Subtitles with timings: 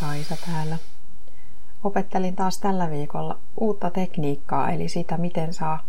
[0.00, 0.78] Kaisa täällä.
[1.84, 5.84] Opettelin taas tällä viikolla uutta tekniikkaa, eli sitä, miten saa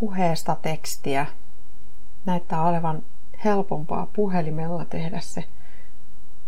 [0.00, 1.26] puheesta tekstiä.
[2.26, 3.02] Näyttää olevan
[3.44, 5.44] helpompaa puhelimella tehdä se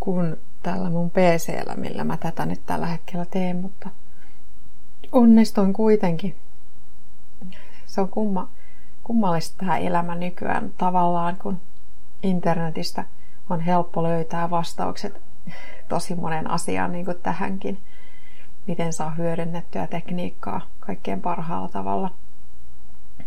[0.00, 3.90] kuin tällä mun PCllä, millä mä tätä nyt tällä hetkellä teen, mutta
[5.12, 6.36] onnistuin kuitenkin.
[7.86, 8.48] Se on kumma,
[9.04, 11.60] kummallista tämä elämä nykyään tavallaan, kun
[12.22, 13.04] internetistä
[13.50, 15.31] on helppo löytää vastaukset
[15.88, 17.78] tosi monen asiaan niin kuin tähänkin.
[18.66, 22.10] Miten saa hyödynnettyä tekniikkaa kaikkein parhaalla tavalla.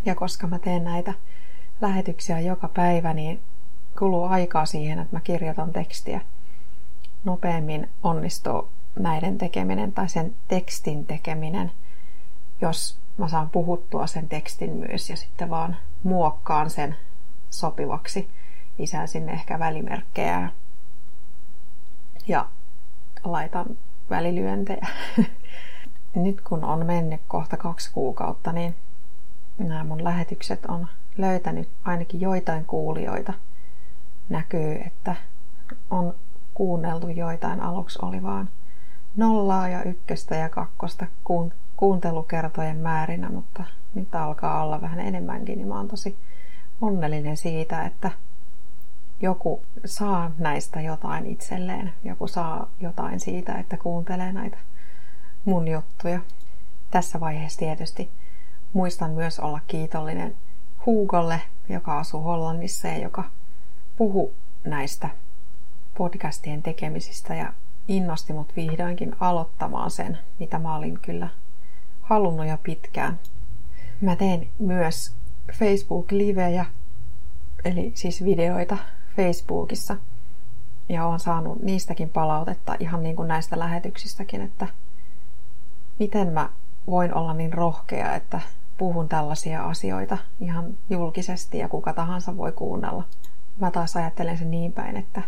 [0.06, 1.14] Ja koska mä teen näitä
[1.82, 3.42] lähetyksiä joka päivä, niin
[4.00, 6.22] kuluu aikaa siihen, että mä kirjoitan tekstiä.
[7.24, 8.70] Nopeammin onnistuu
[9.00, 11.72] näiden tekeminen tai sen tekstin tekeminen,
[12.62, 16.96] jos mä saan puhuttua sen tekstin myös ja sitten vaan muokkaan sen
[17.50, 18.30] sopivaksi.
[18.78, 20.50] Lisään sinne ehkä välimerkkejä
[22.28, 22.46] ja
[23.24, 23.66] laitan
[24.10, 24.88] välilyöntejä.
[26.16, 28.76] Nyt kun on mennyt kohta kaksi kuukautta, niin
[29.58, 30.88] nämä mun lähetykset on
[31.18, 33.34] löytänyt ainakin joitain kuulijoita.
[34.30, 35.16] Näkyy, että
[35.90, 36.16] on
[36.54, 37.62] kuunneltu joitain.
[37.62, 38.50] Aluksi oli vaan
[39.16, 41.08] nollaa ja ykköstä ja kakkosta
[41.78, 43.64] kuuntelukertojen määrinä, mutta
[43.96, 46.18] nyt alkaa olla vähän enemmänkin, niin mä oon tosi
[46.82, 48.12] onnellinen siitä, että
[49.22, 51.94] joku saa näistä jotain itselleen.
[52.04, 54.58] Joku saa jotain siitä, että kuuntelee näitä
[55.46, 56.20] mun juttuja.
[56.92, 58.10] Tässä vaiheessa tietysti
[58.74, 60.36] muistan myös olla kiitollinen
[60.86, 63.24] Hugolle, joka asuu Hollannissa ja joka
[63.98, 64.34] puhu
[64.64, 65.10] näistä
[65.98, 67.54] podcastien tekemisistä ja
[67.88, 71.30] innosti mut vihdoinkin aloittamaan sen, mitä mä olin kyllä
[72.02, 73.20] halunnut jo pitkään.
[74.02, 75.16] Mä teen myös
[75.54, 76.66] Facebook-livejä,
[77.66, 78.78] eli siis videoita
[79.16, 79.98] Facebookissa.
[80.90, 84.68] Ja olen saanut niistäkin palautetta ihan niin kuin näistä lähetyksistäkin, että
[86.00, 86.50] miten mä
[86.88, 88.42] voin olla niin rohkea, että
[88.78, 93.04] puhun tällaisia asioita ihan julkisesti ja kuka tahansa voi kuunnella.
[93.60, 95.22] Mä taas ajattelen sen niin päin, että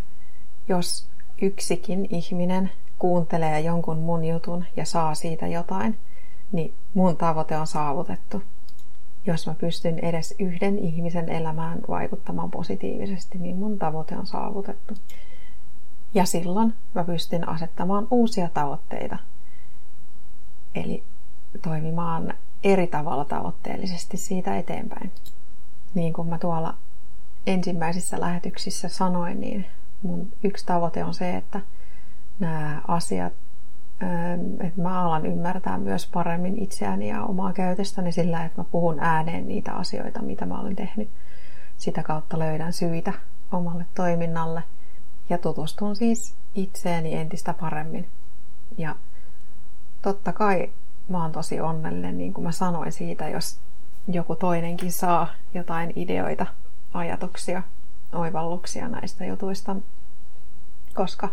[0.68, 1.08] jos
[1.42, 5.98] yksikin ihminen kuuntelee jonkun mun jutun ja saa siitä jotain,
[6.52, 8.42] niin mun tavoite on saavutettu
[9.28, 14.94] jos mä pystyn edes yhden ihmisen elämään vaikuttamaan positiivisesti, niin mun tavoite on saavutettu.
[16.14, 19.18] Ja silloin mä pystyn asettamaan uusia tavoitteita.
[20.74, 21.04] Eli
[21.62, 22.34] toimimaan
[22.64, 25.12] eri tavalla tavoitteellisesti siitä eteenpäin.
[25.94, 26.74] Niin kuin mä tuolla
[27.46, 29.66] ensimmäisissä lähetyksissä sanoin, niin
[30.02, 31.60] mun yksi tavoite on se, että
[32.38, 33.32] nämä asiat
[34.60, 39.48] että mä alan ymmärtää myös paremmin itseäni ja omaa käytöstäni sillä, että mä puhun ääneen
[39.48, 41.10] niitä asioita, mitä mä olen tehnyt.
[41.76, 43.12] Sitä kautta löydän syitä
[43.52, 44.62] omalle toiminnalle
[45.30, 48.08] ja tutustun siis itseeni entistä paremmin.
[48.78, 48.96] Ja
[50.02, 50.72] totta kai
[51.08, 53.60] mä oon tosi onnellinen, niin kuin mä sanoin siitä, jos
[54.08, 56.46] joku toinenkin saa jotain ideoita,
[56.94, 57.62] ajatuksia,
[58.12, 59.76] oivalluksia näistä jutuista,
[60.94, 61.28] koska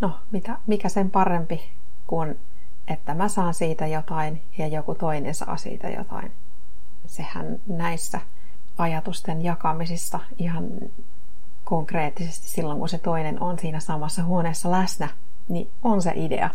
[0.00, 1.70] no mitä, mikä sen parempi
[2.06, 2.38] kuin,
[2.88, 6.32] että mä saan siitä jotain ja joku toinen saa siitä jotain.
[7.06, 8.20] Sehän näissä
[8.78, 10.64] ajatusten jakamisissa ihan
[11.64, 15.08] konkreettisesti silloin, kun se toinen on siinä samassa huoneessa läsnä,
[15.48, 16.50] niin on se idea.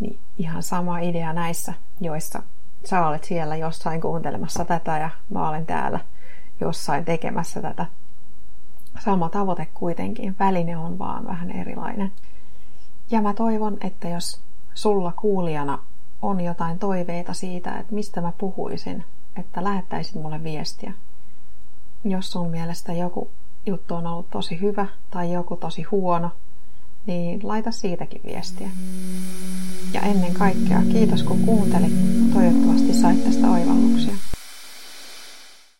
[0.00, 2.42] Niin ihan sama idea näissä, joissa
[2.84, 6.00] sä olet siellä jossain kuuntelemassa tätä ja mä olen täällä
[6.60, 7.86] jossain tekemässä tätä.
[8.98, 12.12] Sama tavoite kuitenkin, väline on vaan vähän erilainen.
[13.10, 14.40] Ja mä toivon, että jos
[14.74, 15.78] sulla kuulijana
[16.22, 19.04] on jotain toiveita siitä, että mistä mä puhuisin,
[19.36, 20.92] että lähettäisit mulle viestiä.
[22.04, 23.30] Jos sun mielestä joku
[23.66, 26.30] juttu on ollut tosi hyvä tai joku tosi huono,
[27.06, 28.70] niin laita siitäkin viestiä.
[29.94, 31.92] Ja ennen kaikkea kiitos kun kuuntelit.
[32.34, 34.14] Toivottavasti sait tästä oivalluksia.